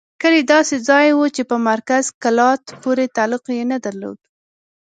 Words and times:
کلی 0.21 0.41
داسې 0.53 0.75
ځای 0.89 1.07
وو 1.13 1.25
چې 1.35 1.41
په 1.49 1.55
مرکز 1.69 2.03
کلات 2.23 2.63
پورې 2.81 3.05
تعلق 3.17 3.43
یې 3.57 3.63
نه 3.71 3.77
درلود. 3.85 4.19